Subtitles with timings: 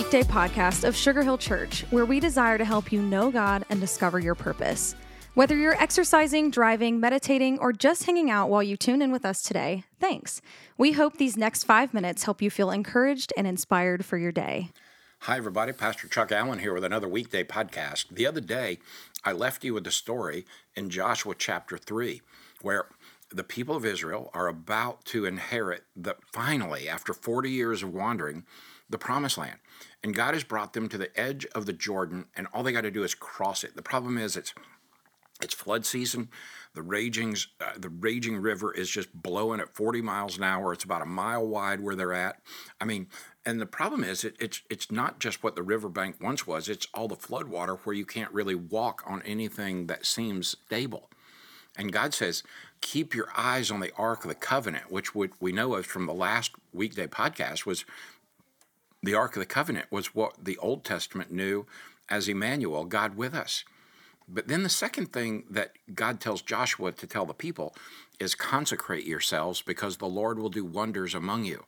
[0.00, 3.78] weekday podcast of Sugar Hill Church, where we desire to help you know God and
[3.78, 4.94] discover your purpose.
[5.34, 9.42] Whether you're exercising, driving, meditating, or just hanging out while you tune in with us
[9.42, 10.40] today, thanks.
[10.78, 14.70] We hope these next five minutes help you feel encouraged and inspired for your day.
[15.24, 15.72] Hi, everybody.
[15.72, 18.06] Pastor Chuck Allen here with another weekday podcast.
[18.10, 18.78] The other day,
[19.22, 22.22] I left you with a story in Joshua chapter 3,
[22.62, 22.86] where
[23.30, 28.44] the people of Israel are about to inherit the finally, after 40 years of wandering,
[28.88, 29.58] the promised land.
[30.02, 32.80] And God has brought them to the edge of the Jordan, and all they got
[32.82, 33.76] to do is cross it.
[33.76, 34.52] The problem is it's
[35.42, 36.28] it's flood season.
[36.74, 40.72] The raging, uh, the raging river is just blowing at 40 miles an hour.
[40.72, 42.40] It's about a mile wide where they're at.
[42.80, 43.08] I mean,
[43.44, 46.68] and the problem is it, it's it's not just what the riverbank once was.
[46.68, 51.10] It's all the flood water where you can't really walk on anything that seems stable.
[51.80, 52.42] And God says,
[52.82, 56.12] keep your eyes on the Ark of the Covenant, which we know of from the
[56.12, 57.86] last weekday podcast was
[59.02, 61.64] the Ark of the Covenant was what the Old Testament knew
[62.10, 63.64] as Emmanuel, God with us.
[64.28, 67.74] But then the second thing that God tells Joshua to tell the people
[68.20, 71.64] is consecrate yourselves because the Lord will do wonders among you.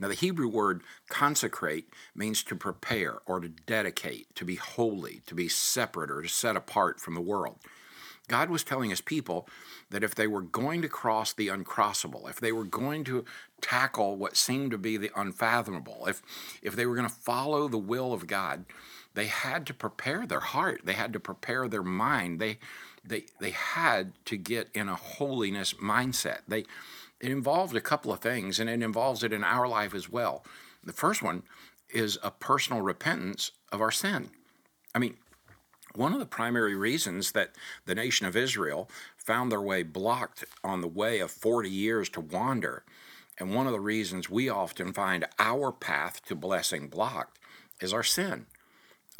[0.00, 1.86] Now, the Hebrew word consecrate
[2.16, 6.56] means to prepare or to dedicate, to be holy, to be separate or to set
[6.56, 7.60] apart from the world.
[8.32, 9.46] God was telling his people
[9.90, 13.26] that if they were going to cross the uncrossable, if they were going to
[13.60, 16.22] tackle what seemed to be the unfathomable, if,
[16.62, 18.64] if they were going to follow the will of God,
[19.12, 20.80] they had to prepare their heart.
[20.84, 22.40] They had to prepare their mind.
[22.40, 22.58] They,
[23.04, 26.38] they, they had to get in a holiness mindset.
[26.48, 26.60] They,
[27.20, 30.42] it involved a couple of things, and it involves it in our life as well.
[30.82, 31.42] The first one
[31.90, 34.30] is a personal repentance of our sin.
[34.94, 35.18] I mean,
[35.96, 37.54] one of the primary reasons that
[37.84, 42.20] the nation of Israel found their way blocked on the way of 40 years to
[42.20, 42.84] wander,
[43.38, 47.38] and one of the reasons we often find our path to blessing blocked,
[47.80, 48.46] is our sin.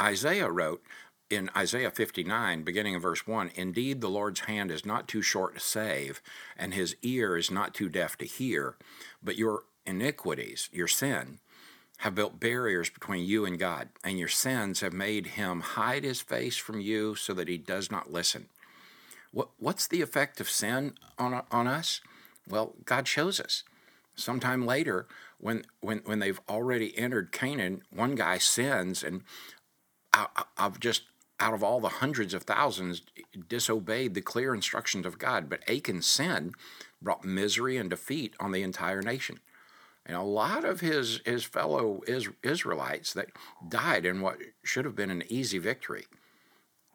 [0.00, 0.82] Isaiah wrote
[1.30, 5.54] in Isaiah 59, beginning in verse 1 Indeed, the Lord's hand is not too short
[5.54, 6.20] to save,
[6.56, 8.76] and his ear is not too deaf to hear,
[9.22, 11.38] but your iniquities, your sin,
[12.02, 16.20] have built barriers between you and God, and your sins have made him hide his
[16.20, 18.46] face from you so that he does not listen.
[19.30, 22.00] What, what's the effect of sin on, on us?
[22.48, 23.62] Well, God shows us.
[24.16, 25.06] Sometime later,
[25.38, 29.22] when, when, when they've already entered Canaan, one guy sins, and
[30.58, 31.02] I've just,
[31.38, 33.02] out of all the hundreds of thousands,
[33.48, 35.48] disobeyed the clear instructions of God.
[35.48, 36.54] But Achan's sin
[37.00, 39.38] brought misery and defeat on the entire nation.
[40.04, 42.02] And a lot of his, his fellow
[42.42, 43.28] Israelites that
[43.68, 46.06] died in what should have been an easy victory.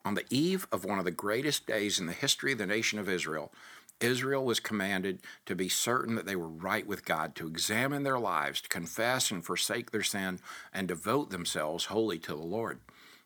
[0.03, 2.99] On the eve of one of the greatest days in the history of the nation
[2.99, 3.51] of Israel,
[3.99, 8.19] Israel was commanded to be certain that they were right with God, to examine their
[8.19, 10.39] lives, to confess and forsake their sin,
[10.73, 12.79] and devote themselves wholly to the Lord.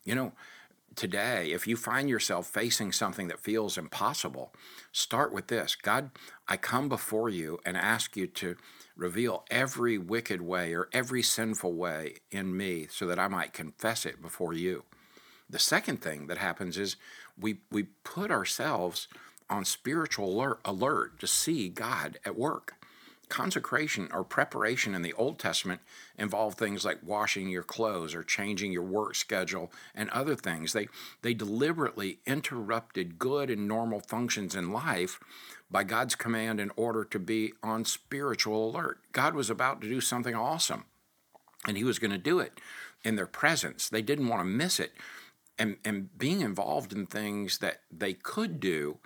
[0.04, 0.32] You know,
[0.96, 4.54] today, if you find yourself facing something that feels impossible,
[4.92, 6.10] start with this God,
[6.48, 8.56] I come before you and ask you to
[8.96, 14.04] reveal every wicked way or every sinful way in me so that I might confess
[14.04, 14.84] it before you.
[15.48, 16.96] The second thing that happens is
[17.38, 19.08] we, we put ourselves
[19.50, 22.74] on spiritual alert, alert to see God at work
[23.32, 25.80] consecration or preparation in the Old Testament
[26.18, 30.74] involved things like washing your clothes or changing your work schedule and other things.
[30.74, 30.88] They,
[31.22, 35.18] they deliberately interrupted good and normal functions in life
[35.70, 38.98] by God's command in order to be on spiritual alert.
[39.12, 40.84] God was about to do something awesome,
[41.66, 42.60] and He was going to do it
[43.02, 43.88] in their presence.
[43.88, 44.92] They didn't want to miss it.
[45.58, 48.98] And, and being involved in things that they could do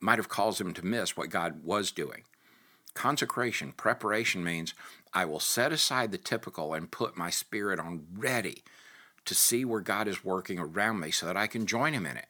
[0.00, 2.24] might have caused them to miss what God was doing.
[2.94, 4.72] Consecration, preparation means
[5.12, 8.62] I will set aside the typical and put my spirit on ready
[9.24, 12.16] to see where God is working around me so that I can join Him in
[12.16, 12.28] it.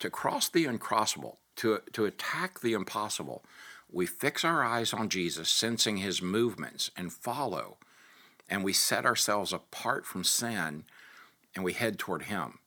[0.00, 3.44] To cross the uncrossable, to, to attack the impossible,
[3.90, 7.78] we fix our eyes on Jesus, sensing His movements, and follow.
[8.48, 10.84] And we set ourselves apart from sin
[11.54, 12.58] and we head toward Him.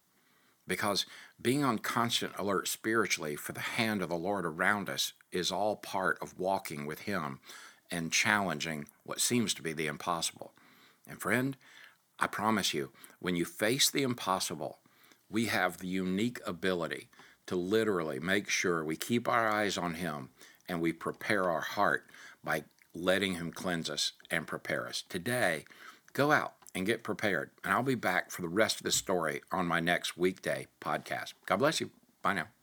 [0.68, 1.06] Because
[1.42, 5.76] being on constant alert spiritually for the hand of the Lord around us is all
[5.76, 7.40] part of walking with Him
[7.92, 10.54] and challenging what seems to be the impossible.
[11.08, 11.58] And friend,
[12.20, 14.80] I promise you, when you face the impossible,
[15.30, 17.10] we have the unique ability
[17.48, 20.30] to literally make sure we keep our eyes on Him
[20.70, 22.06] and we prepare our heart
[22.44, 22.64] by
[22.94, 25.04] letting Him cleanse us and prepare us.
[25.10, 25.66] Today,
[26.14, 27.52] go out and get prepared.
[27.64, 31.34] And I'll be back for the rest of the story on my next weekday podcast.
[31.46, 31.92] God bless you.
[32.22, 32.63] Bye now.